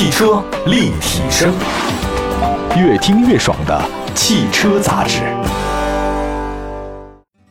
[0.00, 1.52] 汽车立体声，
[2.74, 5.20] 越听越爽的汽车杂志。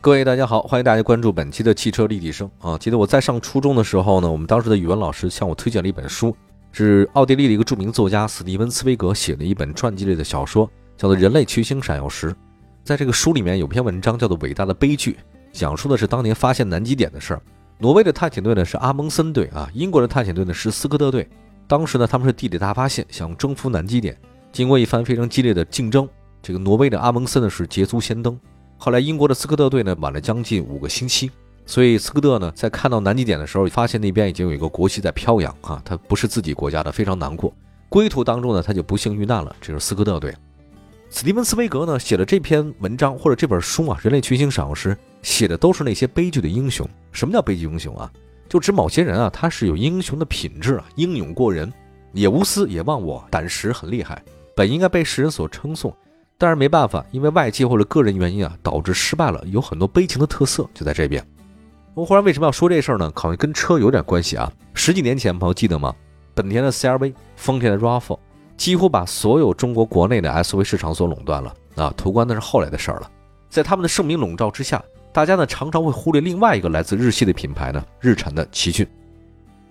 [0.01, 2.75] 各位大家好，欢迎大家关注本期的汽车立体声啊！
[2.75, 6.35] 记得我在上初中的时候呢，我们当时的语文老师向我推荐了一本书，
[6.71, 12.31] 是奥地利的一个著名作家斯蒂文茨威格写的一本传记类的小说，叫做《人类群星闪耀时》。
[12.83, 15.11] 在这个书里面有篇文章叫做《伟大的悲剧》，
[15.53, 17.41] 讲述的是当年发现南极点的事儿。
[17.77, 21.29] 挪威的探险队呢是阿蒙森队啊，英国的探险队呢是斯科特队。
[21.69, 24.17] 当时呢他们是地理大发现，想征服南极点。
[24.51, 26.09] 经过一番非常激烈的竞争，
[26.41, 28.37] 这个挪威的阿蒙森呢是捷足先登。
[28.75, 31.29] 后来，英国的斯科特队呢晚了将近五个星期，
[31.67, 37.53] 所以斯科特呢在看到南极点的时候，发现那边已经有一个国旗在飘扬啊，他不是自己国家的，非常难过。
[37.87, 39.55] 归途当中呢，他就不幸遇难了。
[39.61, 40.33] 这是斯科特队。
[41.11, 44.89] 斯蒂文斯威格呢写了这篇文章或者这本书啊，《人类群星闪耀时》，
[45.21, 46.87] 写的都是那些悲剧的英雄。
[47.11, 48.11] 什么叫悲剧英雄啊？
[48.49, 51.71] 就指某些人啊，他是有英雄的品质啊，英勇过人，
[52.11, 54.21] 也无私也忘我，胆识很厉害，
[54.55, 55.95] 本应该被世人所称颂。
[56.37, 59.43] 但是没办法，因为外界或者个人原因啊，导致失败了。
[59.47, 61.23] 有很多悲情的特色就在这边。
[61.93, 63.11] 我忽然为什么要说这事儿呢？
[63.13, 64.51] 好像跟车有点关系啊。
[64.73, 65.93] 十几年前，朋友记得吗？
[66.33, 68.17] 本田的 CR-V，丰田的 RAV4，
[68.55, 71.93] 几乎把所有中国国内的 SUV 市场所垄断了啊。
[71.97, 73.11] 途观那是后来的事儿了。
[73.49, 78.87] 在他们的盛名笼罩之下，大家呢常常会忽略另外一个来自日系的品牌呢，日产的奇骏。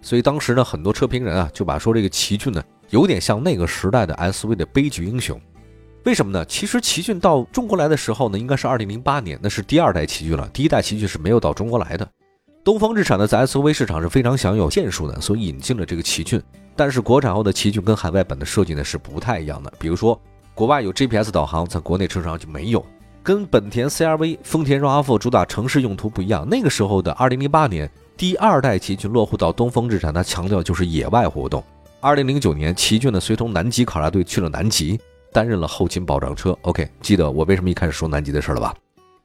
[0.00, 5.40] 所以当时呢，很多车评人啊就把说这个奇骏呢，有点像那个时代的 SUV 的悲剧英雄。
[6.04, 6.44] 为什么呢？
[6.46, 10.48] 其实奇骏到中国来的时候呢，应该是二零零八年，那是第二代奇骏了。
[10.52, 12.08] 第一代奇骏是没有到中国来的。
[12.64, 16.40] 东风日产呢，在 SUV 市场是非常享有建树的，所以引进了这个奇骏。
[16.76, 19.72] 但是国产后的奇骏跟海外版的设计呢是不太一样的。
[19.78, 20.18] 比如说，
[20.54, 22.84] 国外有 GPS 导航，在国内车上就没有。
[23.28, 26.48] 跟本田 CR-V、丰田 RAV4 主打城市用途不一样。
[26.48, 31.62] 那个时候的二零零八年，第二代奇骏落户到东风日产，它强调就是野外活动。
[32.00, 34.98] 二零零九年，奇骏呢随同南极考察队去了南极。
[35.30, 36.56] 担任了后勤保障车。
[36.62, 38.74] OK，记得我为什么一开始说南极的事了吧？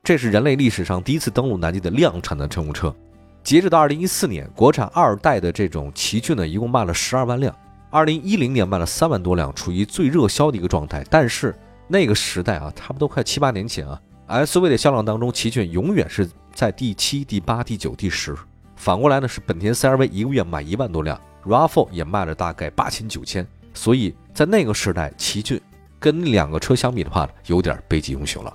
[0.03, 2.93] 这是人类历史上第一次登陆南极的量产的乘用车。
[3.41, 7.55] 截止到二零一四年，国产二代的这种奇骏呢，一共卖了十二万辆。
[7.89, 11.05] 二零一零年卖了三万多辆，处于最热销的一个状态。
[11.09, 11.55] 但是
[11.87, 18.35] 那个时代啊，差不多快七八年前啊，SUV 的销量当中，奇骏永远是在第七、第八、第九、第十。
[18.75, 23.47] 反过来呢，是本田 CR-V 一个月卖一万多辆，RAV4 也卖了大概八千九千。
[23.73, 25.61] 所以在那个时代，奇骏。
[25.99, 28.53] 跟两个车相比的话，有点悲剧英雄了，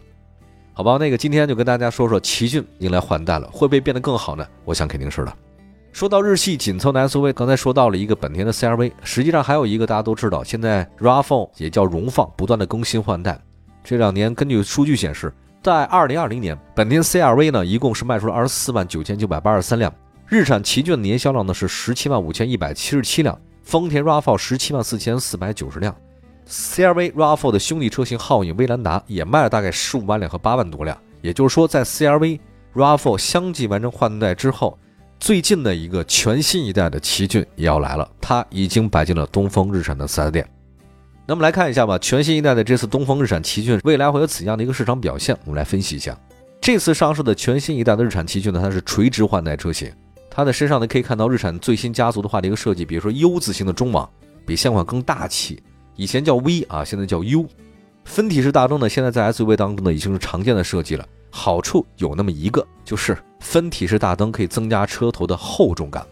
[0.75, 0.99] 好吧？
[0.99, 4.47] 那个今天就跟大家说说奇骏迎来换代了，会不会变得更好呢？
[4.67, 5.33] 我想肯定是的。
[5.99, 13.37] 说到日系紧凑的 SUV，刚才说到了一个本田的 CR-V，实际上还有一个大家都知道，现在 RAV4 也叫荣放，不断的更新换代。
[13.83, 19.93] 这两年根据数据显示，在2020年，本田 CR-V 呢一共是卖出了24万9983辆，
[20.29, 25.97] 日产奇骏的年销量呢是17万5177辆，丰田 RAV4 17万4490辆。
[26.47, 32.41] CR-V RAV4 的兄弟车型皓影威兰达也卖了大概十五万辆和八万多辆，也就是说，在 CR-V
[32.77, 34.79] RAV4 相继完成换代之后，
[35.21, 40.49] 最近的一个全新一代的奇骏也要来了，它已经摆进了东风日产的 4S 店。
[41.27, 45.37] 那么来看一下吧，全新一代的这次东风日产奇骏未来会有怎样的一个市场表现？
[45.45, 46.19] 我们来分析一下。
[46.61, 49.93] 这次上市的全新一代的日产奇骏呢，它是垂直换代车型，
[50.31, 54.09] 它的身上呢可以看到日产最新家族的话的一个设计，比如说 U 字形的中网，
[54.47, 55.63] 比现款更大气。
[55.97, 57.47] 以前叫 V 啊，现在叫 U，
[58.05, 61.05] 分体式大灯呢，现在在 SUV 当中呢已经是常见的设计了。
[61.39, 66.05] 好处有那么一个，就是分体式大灯可以增加车头的厚重感。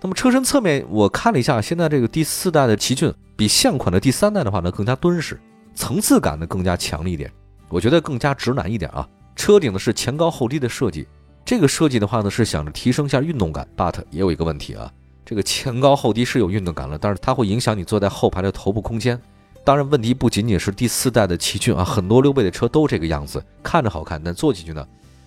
[0.00, 5.40] 那么车身侧面我看了一下，现在这个第四代的奇骏比现款的第三代的话呢更加敦实，
[5.76, 7.32] 层次感呢更加强烈一点，
[7.68, 9.08] 我觉得更加直男一点啊。
[9.36, 11.06] 车顶呢是前高后低的设计，
[11.44, 14.90] 这个设计的话呢是想着提升一下运动感，but 也有一个问题啊。
[15.24, 19.20] 这个前高后低是有运动感了，但是它会影响你坐在后排的头部空间。
[19.68, 24.82] 当然，问题不仅仅是第四代的奇骏啊，很多溜背的车都这个样子，看着好看，但坐进去呢，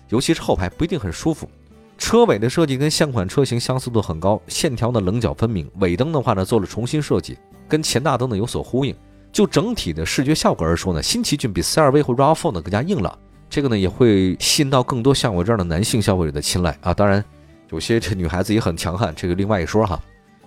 [0.08, 1.48] 尤其是后排不一定很舒服。
[1.96, 5.70] 车尾的设计跟现款车型相似度很高，线条呢棱角分明。
[5.78, 7.38] 尾灯的话呢做了重新设计，
[7.68, 8.92] 跟前大灯呢有所呼应。
[9.30, 13.16] 就整体的视觉效果而说呢，新奇骏比 CR-V 或 RAV4 呢更加硬朗，
[13.48, 16.92] 这个呢也会吸引到更多像我这样的男性消费者的青睐啊。
[16.92, 17.24] 当然。
[17.70, 20.02] 有些这女孩子也很强悍，这个另外一说哈。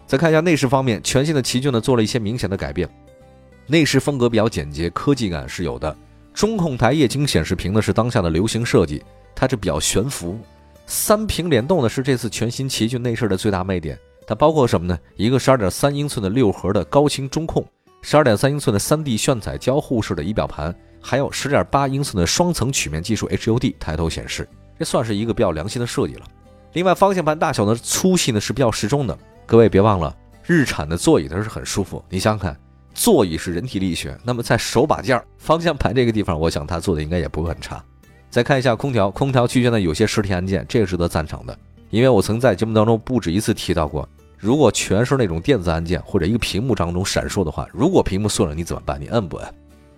[0.06, 2.90] 再看一下内饰方面，全新的奇骏呢做了一些明显的改变，
[3.68, 5.96] 内饰风格比较简洁，科技感是有的。
[6.34, 9.04] 中控台液晶显示屏呢是当下的流行设计，
[9.34, 10.38] 它这比较悬浮。
[10.86, 13.98] 三屏联动呢是这次全新奇骏内饰的最大卖点，
[14.28, 15.00] 它包括什么呢？
[15.16, 17.66] 一个十二点三英寸的六核的高清中控，
[18.02, 24.48] 十二点三英寸的三 D 炫彩交互式的仪表盘，还有十点八英寸的双层曲面技术 HUD 抬头显示，
[24.78, 26.26] 这算是一个比较良心的设计了。
[26.74, 29.18] 另外，方向盘大小呢粗细呢是比较适中的。
[29.46, 30.16] 各位别忘了，
[30.46, 32.04] 日产的座椅它是很舒服。
[32.10, 32.60] 你想想看，
[32.96, 37.84] 座椅是人体力学，那么在手把件、方向盘这个地方，我想它做的应该也不会很差。
[38.30, 41.56] 再看一下空调，空调区间的有些实体按键，这个值得赞赏的，
[41.90, 44.08] 因为我曾在节目当中不止一次提到过，
[44.38, 49.00] 如果全是那种电子按键或者一个屏幕当中闪烁的话，如果屏幕碎了你怎么办？
[49.00, 49.54] 你摁不摁？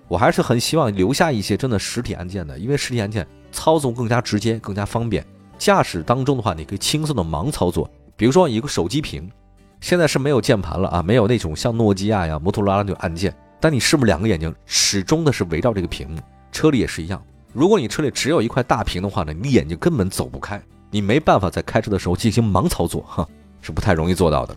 [0.07, 5.23] 我还是很希望留下一些真的实体按键的，因为实体按键操纵更加直接、更加方便。
[5.59, 7.87] 驾驶当中的话，你可以轻松的盲操作。
[8.15, 9.29] 比如说一个手机屏，
[9.79, 13.33] 现在是没有键盘了啊，没有那种像诺基亚呀、摩托罗拉那种按键。
[13.59, 16.19] 但你是不是两个眼睛始终的是围绕这个屏幕？
[16.51, 17.21] 车里也是一样。
[17.53, 23.27] 如果你车里只有一块大屏的话呢，你眼睛根本走不开，你没办法在开车的时候进行盲操作，哈，
[23.61, 24.55] 是不太容易做到的。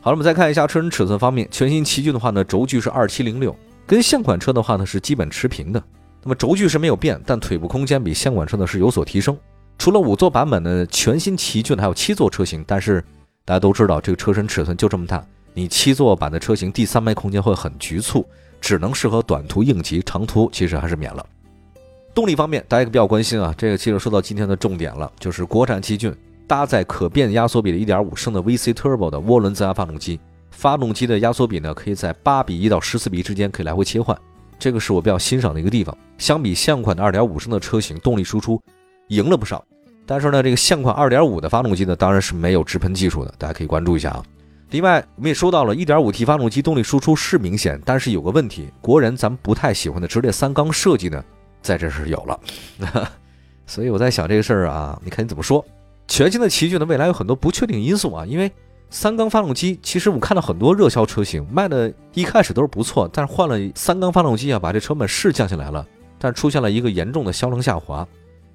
[0.00, 3.54] 好了，我们再看一下车身尺寸方面，全新奇骏的话呢，轴距是二七零六。
[3.84, 5.82] 跟现款车的话呢是基本持平的，
[6.22, 9.36] 那么轴距是没有变，但腿部空间比现款车呢是有所提升。
[9.78, 13.04] 除了五座版本的全新奇骏还有七座车型，但是
[13.46, 18.26] 大家都知道这个车身尺寸就这么大，你七座版的车型第三排空间会很局促，
[18.60, 21.24] 只能适合短途应急，长途其实还是免了。
[22.12, 26.12] 动力方面，大家比较关心啊，这个其实说到今天的重点了，就是国产奇骏
[26.48, 30.18] 搭载可变压缩比的1.5升的 VC Turbo 的涡轮增压发动机。
[30.50, 34.18] 发动机的压缩比呢，可以在八比一到十四比之间可以来回切换，
[34.58, 35.96] 这个是我比较欣赏的一个地方。
[36.18, 38.60] 相比现款的二点五升的车型，动力输出
[39.08, 39.64] 赢了不少。
[40.06, 44.22] 但是呢，这个现款二点五的发动机呢，当然是没有直喷技术的，大家可以关注一下啊。
[44.70, 51.22] 另外，我们也说到了一点五 T 发动机动力输出是明显，但是有个问题，国人咱们不太喜欢的直列三缸设计呢，
[51.60, 52.40] 在这是有了。
[53.66, 55.64] 所以我在想这个事儿啊，你看你怎么说？
[56.08, 58.50] 全新的奇骏呢，未来有很多不确定因素啊，因为。
[58.88, 65.84] 三缸发动机，其实我们看到很多热销车型卖的，一开始都是不错，但是换了三缸发动机啊，把这成本是降下来了，
[66.20, 68.06] 但出现了一个严重的销量下滑。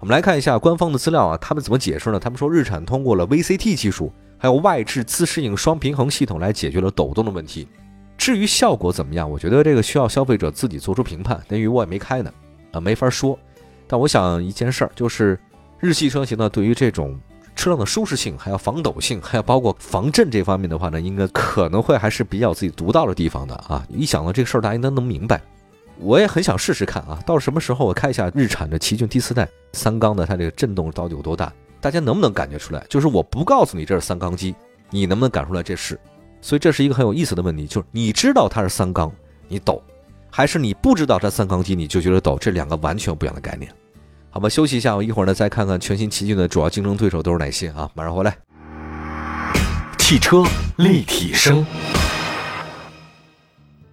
[0.02, 2.20] 我们来看一下官方的资料啊，他们怎么解释呢？
[2.20, 7.68] 他们说日产通过了 VCT 技术，还有外置自适应双平衡系统来解决了抖动的问题。
[8.18, 12.34] 至于效果怎么样，我觉得这个需要消费者自己做出评判，等于我也没开呢，
[12.72, 13.38] 啊，没法说。
[13.86, 15.40] 但我想一件事儿，就是
[15.80, 17.18] 日系车型呢，对于这种。
[17.54, 23.86] 车辆的舒适性，还有防抖性，还有包括防震这方面的话呢，应该可能会还是比较自己独到的地方的啊！
[23.90, 25.40] 一想到这个事儿，大家应该能明白。
[26.02, 31.54] 我也很想试试看啊，到什么时候我开一下日产的奇骏第四代三缸的，它这个震动到底有多大？
[31.80, 32.86] 大家能不能感觉出来？
[32.90, 34.56] 就是我不告诉你这是三缸机，
[34.90, 36.00] 你能不能感出来这是？
[36.42, 39.12] 所以这是一个很有意思的问题，就是你知道它是三缸，
[39.48, 39.82] 你抖，
[40.30, 42.38] 还是你不知道它三缸机你就觉得抖？
[42.40, 43.72] 这两个完全不一样的概念。
[44.32, 47.90] 好吧，休息一下，我一会儿呢再看看全新奇骏的主要竞争对手都是哪些啊？
[47.94, 48.36] 马上回来。
[49.98, 50.44] 汽车
[50.78, 51.66] 立体声，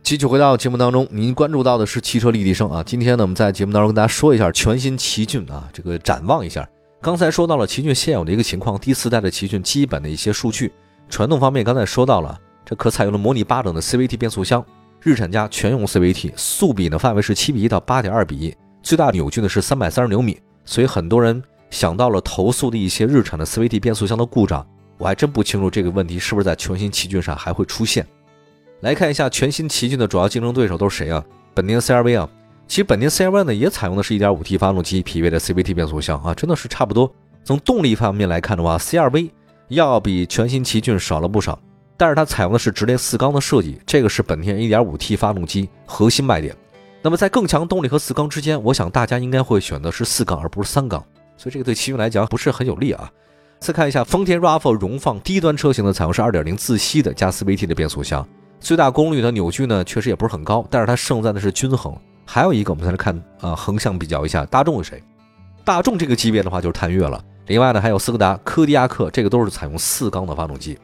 [0.09, 2.83] 继续回到节目当中，您关注到的是汽车立体声啊。
[2.83, 6.67] 今天呢，我们在节目当中跟大家说一下全新奇骏啊，这个展望一下。
[7.03, 10.73] 刚才说到了奇骏现有的一个情况，第四代的奇骏基本的一些数据。
[11.11, 14.65] 传动方面，刚才说到了，这可采用了模拟八等的 CVT 变速箱，
[15.03, 18.57] 日产家全用 CVT，速比呢范围是七比一到八点二比一。
[18.83, 24.67] 最大扭矩呢是三百三十牛米，所以很多人想到了投诉的一些日产的 CVT 变速箱的故障，
[24.97, 28.07] 我还真不清楚这个问题是不是在全新奇骏上还会出现。
[28.81, 31.25] 来看一下全新奇骏的主要竞争对手都是谁啊？
[31.53, 32.29] 本田 CRV 啊，
[32.69, 37.13] 其实本田 CRV 呢也采用的是一点五 T 发动机匹配的 CVT 变速箱啊，真的是差不多。
[37.43, 39.31] 从动力方面来看的话，CRV
[39.69, 41.59] 要比全新奇骏少了不少，
[41.97, 46.55] 但是它采用的是直列四缸的设计，这个是本田一点五 T 发动机核心卖点。
[47.03, 51.03] 那么在更强动力和四缸之间，我想大家应该会选择是四缸而不是三缸，
[51.37, 53.11] 所以这个对奇骏来讲不是很有利啊。
[53.59, 58.25] 再看一下丰田 RAV4 荣放低端车型呢采用是2.0自吸的加 CVT 的变速箱，
[58.61, 61.97] 最大功率的扭矩呢确实也不是很高，但是它胜在的是均衡。
[62.25, 65.03] 还有一个我们再来看啊，横向比较一下大众是谁？
[65.65, 67.23] 大众这个级别的话就是探岳了。
[67.47, 70.79] 另外呢还有斯柯达、柯迪亚克，这个都是采用四缸的发动机。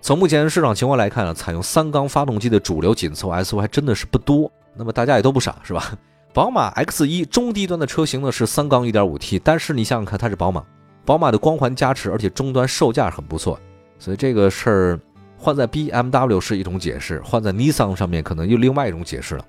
[0.00, 4.50] 从目前市场情况来看呢，采用三缸发动机的主流紧凑 SUV 还真的是不多。
[4.74, 5.92] 那么大家也都不傻是吧？
[6.32, 10.64] 宝马 X1 中低端的车型呢是三缸 1.5T，但是你想想看，它是宝马，
[11.04, 13.58] 宝马的光环加持，而且终端售价很不错，
[13.98, 15.00] 所以这个事儿
[15.40, 19.44] 换在 BMW 是一种解释，换在 Nissan 上面可能又另外一种解释了。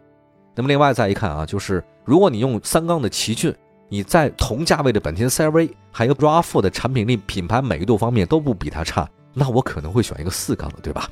[0.56, 3.54] 那么另外再一看啊，就是如果你用三缸的奇骏，
[3.90, 11.10] 你在同价位的本田 CR-V 还有 RAV4 的产品力、品牌美誉度方面都不比它差，那我可能会选一个四缸的，对吧？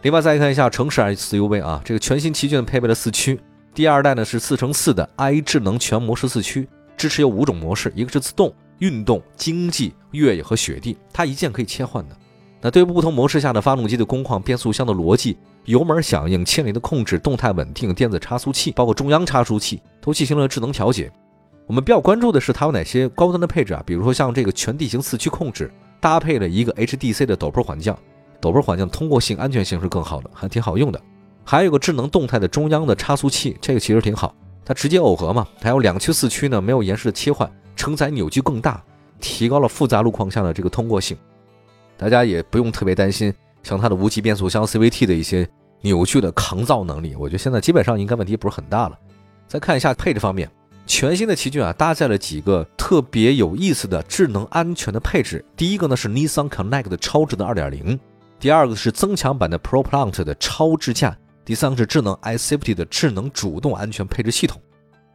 [0.00, 3.38] 另外再看一下城市 SUV 啊，这个全新奇骏配备了四驱，
[3.74, 12.16] 第二代呢是四乘四的 i 智能全模式四驱，支持有五种模式，一个是自动、运动、经济、越野和雪地，它一键可以切换的。
[12.64, 21.10] 那对于不同模式下的发动机的工况、变速箱的逻辑、油门响应、牵引的控制、动态稳定、电子差速器，包括中央差速器都进行了智能调节。
[21.66, 27.98] 我们比较关注的是它有哪些高端的配置啊，比如说像这个全地形四驱控制，搭配了一个 HDC 的陡坡缓降。
[28.40, 31.00] 陡坡缓降通过性、安全性是更好的，还挺好用的。
[31.44, 34.32] 还有个智能动态的中央的差速器，这个其实挺好，
[34.64, 35.44] 它直接耦合嘛。
[35.60, 38.80] 还有两驱四驱呢，没有延时的切换，承载扭矩更大，
[39.20, 41.16] 提高了复杂路况下的这个通过性。
[41.96, 43.32] 大家也不用特别担心，
[43.62, 45.48] 像它的无级变速箱 CVT 的一些
[45.80, 48.98] 扭矩的抗造能力，我觉得现在基本上应该问题不是很大了。
[49.46, 50.50] 再看一下配置方面，
[50.86, 55.44] 全新的奇骏啊，搭载了几个特别有意思的智能安全的配置。
[55.56, 57.98] 第一个呢是 Nissan Connect 的超智能2.0，
[58.40, 61.16] 第二个是增强版的 Pro Plant 的超智驾。
[61.44, 64.60] 第三个是智能 iSafety 的智能主动安全配置系统。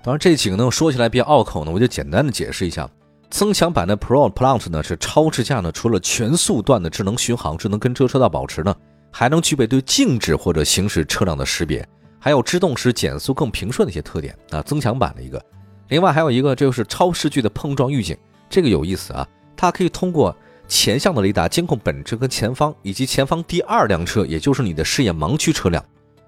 [0.04, 2.90] 当然，这几个呢说起来比较拗口呢，我就简单的解释一下。
[3.30, 8.76] 增强版的 Pro Plant 呢是超智驾呢，除了全速段的智能巡航、智能跟车车道保持呢，
[9.12, 11.88] 还能具备对静止或者行驶车辆的识别，
[12.20, 14.62] 还有制动时减速更平顺的一些特点啊。
[14.62, 15.44] 增强版的一个，
[15.90, 18.18] 另外还有一个就是超视距的碰撞预警，
[18.50, 20.36] 这个有意思啊，它可以通过
[20.68, 25.84] 前向的雷达监控本车跟前方以及前方第二辆车，也就是你的视野盲区车辆。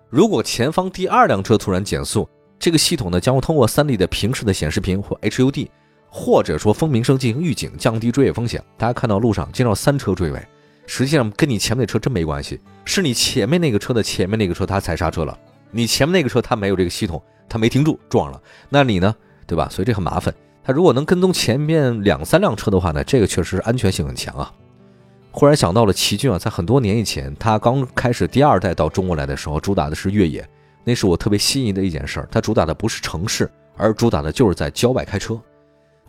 [0.10, 2.28] 如果前方第二辆车突然减速，
[2.60, 5.68] 这个系统呢将会通过 3D 的平视的显示屏或 HUD，
[6.10, 8.64] 或者说风鸣声进行预警，降低追尾风险。
[8.78, 10.42] 大家看到路上经常三车追尾，
[10.88, 15.38] 实际上跟你前面那车真没关系，是你前面那个车的前面那个车他踩刹车了，
[15.72, 19.68] 你前面那个车他没有这个系统，他没停住撞了，那你呢，对吧？
[19.70, 20.34] 所以这很麻烦。
[20.64, 24.52] 他如果能跟踪前面两三辆车的话呢，这个确实安全性很强啊。
[25.32, 30.48] 忽然想到了奇骏啊，在很多年以前，它刚开始第二代到中国来的时候，主打的是越野，
[30.84, 32.28] 那是我特别心仪的一件事儿。
[32.32, 35.40] 它主打的不是城市，而主打的就是在郊外开车。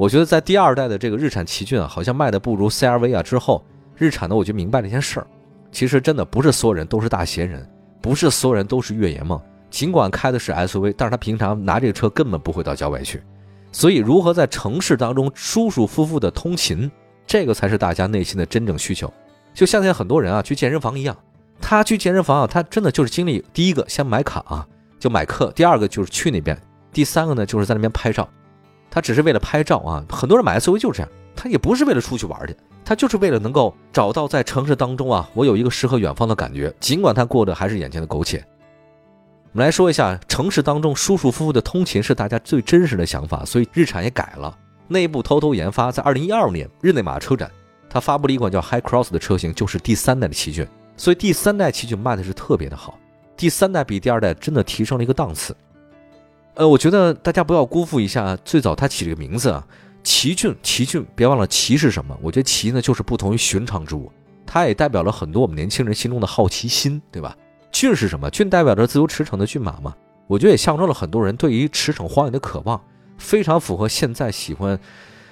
[0.01, 3.23] 我觉得在第二代的这个日产奇骏啊，好像卖的不如 CRV 啊。
[3.23, 3.63] 之后，
[3.99, 5.27] 日产呢，我就明白了一件事儿，
[5.71, 7.69] 其实真的不是所有人都是大闲人，
[8.01, 9.39] 不是所有人都是越野梦。
[9.69, 13.23] 尽管开的是 SUV，但是他平常拿这个车根本不会到郊外去。
[13.73, 16.91] 所以，如何在城市当中舒舒服服的通勤？
[17.27, 19.13] 这个才是大家内心的真正需求，
[19.53, 21.15] 就像现在很多人啊去健身房一样，
[21.61, 24.67] 他去健身房啊，他真的就是经历第一个先买卡啊，
[24.99, 26.59] 就买课，第二个就是去那边，
[26.91, 28.27] 第三个呢就是在那边拍照，
[28.91, 30.05] 他只是为了拍照啊。
[30.11, 38.45] 很多人买 SUV 就是这样，他也不是为了出去玩去，他就是为了能够找到在城市当中啊，我有一个诗和远方的感觉，尽管他过的还是眼前的苟且。
[39.53, 44.57] 我们来说一下城市当中舒舒服服的通勤是大家最真实的想法，所以日产也改了。
[44.87, 47.51] 内部偷偷研发，在二零一二年日内瓦车展，
[47.89, 50.67] 它发布了一款叫 High Cross 的车型，就是第三代的奇骏。
[50.97, 52.99] 所以第三代奇骏卖的是特别的好，
[53.37, 55.57] 第三代比第二代真的提升了一个档次。
[56.61, 59.67] 呃，我觉得大家不要辜负一下最早它起这个名字啊，
[60.03, 62.15] 奇骏，奇骏，别忘了奇是什么？
[62.21, 64.13] 我觉得奇呢就是不同于寻常之物，
[64.45, 67.35] 它也代表了很多我们年轻人心中的好奇心，对吧？
[67.73, 68.29] 骏是什么？
[68.29, 69.95] 骏代表着自由驰骋的骏马嘛，
[70.27, 72.79] 我觉得也象征了很多人对于驰骋荒野的渴望。
[73.17, 74.79] 非常符合现在喜欢，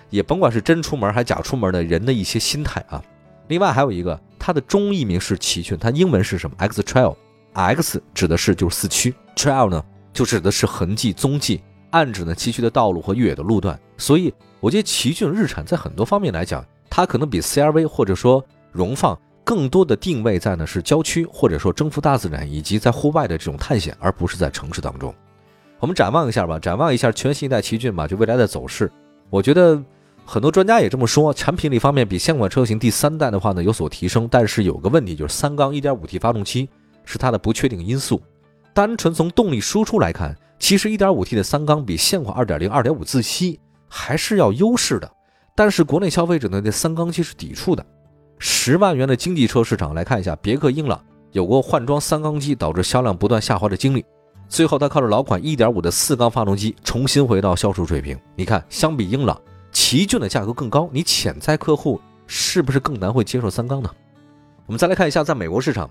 [0.08, 3.02] 也甭管是真出门还是假出门的人的一些心态啊。
[3.48, 9.84] 另外还有一个，它的中译名是奇骏，它英文是什么？X Trail，X 指的是就是四驱，Trail 呢
[10.18, 13.78] 就指的是痕迹踪迹，暗指呢崎岖的道路和越野的路段。
[13.96, 25.14] 所以我觉得奇骏日产在很多方面来讲，它可能比 CRV 或者说荣放更多的定位在呢是郊区或者说征服大自然以及在户外的这种探险，而不是在城市当中。
[25.78, 28.90] 我们展望一下吧，展望一下全新一代奇骏吧，就未来的走势。
[29.30, 29.80] 我觉得
[30.24, 36.68] 很多专家也这么说，产品力方面比现款车型第三代的话呢有所提升，但是有个问题就是三缸 1.5T 发动机
[37.04, 38.20] 是它的不确定因素。
[38.78, 43.58] 单纯从动力输出来看，其实 1.5T 的三缸比现款2.0、2.5自吸
[43.88, 45.10] 还是要优势的。
[45.56, 47.84] 但是国内消费者呢对三缸机是抵触的。
[48.38, 54.04] 十万元的经济车市场来看一下，别克英朗有过换装三缸机导致销量不断下滑的经历。
[54.48, 58.16] 最后，他靠着老款1.5的四缸发动机重新回到销售水平。
[58.36, 59.36] 你看，相比英朗，
[59.72, 63.90] 奇骏的价格更高，你潜在客户是不是更难会接受三缸呢？
[64.66, 65.90] 我们再来看一下，在美国市场，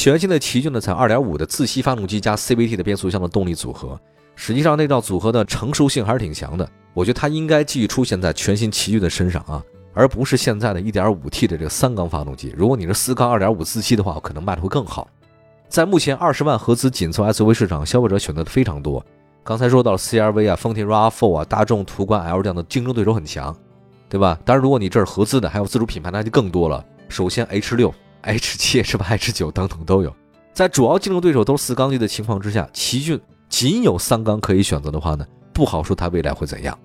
[0.00, 3.98] 全新的奇骏呢，采2.5的自吸发动机加 CVT 的变速箱的动力组合，
[4.36, 6.70] 实际上那套组合的成熟性还是挺强的。
[6.94, 9.60] 我觉得它应该继续出现在全新奇骏的身上啊，
[9.92, 12.54] 而不是现在的 1.5T 的这个三缸发动机。
[12.56, 15.08] 如果你是四缸2.5自吸的话，可能卖的会更好。
[15.68, 19.04] 在目前二十万合资紧凑 SUV 市场，消费者选择的非常多。
[19.42, 23.52] 刚才说到了 CRV 啊、丰田 RAV4 啊、大众途观 L 这样的竞争对手很强，
[24.08, 24.38] 对吧？
[24.44, 26.84] 当然，如果你这是合资的，还有自主品牌，那就更多了。
[27.08, 30.14] 首先 H 六、H 七 H 八？H 九等等都有。
[30.52, 36.78] 在主要竞争对手都是四缸机的情况之下，奇骏仅有三缸可以选择的话呢，不好说它未来会怎样。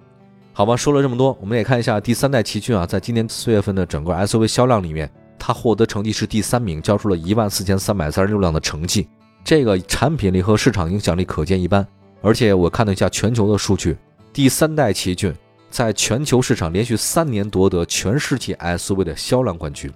[0.53, 5.09] 好吧，说了这么多，我们也看一下第三代奇骏啊，在今年四月份的整个 SUV 销量里面。
[5.45, 9.09] 它获得成绩是第三名，交出了一万四千三百三十六辆的成绩，
[9.43, 11.85] 这个产品力和市场影响力可见一斑。
[12.21, 13.97] 而且我看了一下全球的数据，
[14.31, 15.35] 第三代奇骏
[15.69, 19.91] 在全球市场连续三年夺得全世界 SUV 的销量冠军，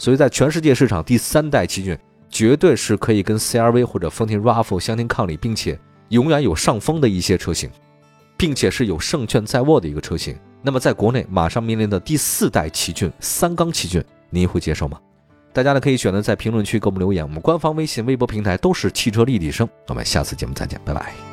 [0.00, 1.96] 所以在全世界市场，第三代奇骏
[2.30, 5.78] 绝对是可以跟 CRV 或者丰田 RAV4 相提抗礼，并且
[6.08, 7.70] 永远有上风的一些车型，
[8.38, 10.34] 并且是有胜券在握的一个车型。
[10.62, 14.98] 那么在国内马上面临的第四代奇骏三缸奇骏，您会接受吗？
[15.52, 19.68] 大家呢可以选择在评论区给我们留言，我们官方微信、微博平台都是汽车立体声。
[19.88, 21.29] 我们下次节目再见，拜拜。